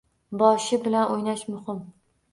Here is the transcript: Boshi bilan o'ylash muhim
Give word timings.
Boshi 0.41 0.79
bilan 0.87 1.13
o'ylash 1.17 1.47
muhim 1.57 1.85